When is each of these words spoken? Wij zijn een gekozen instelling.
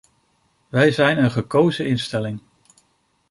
Wij 0.69 0.91
zijn 0.91 1.17
een 1.23 1.31
gekozen 1.31 1.85
instelling. 1.85 2.39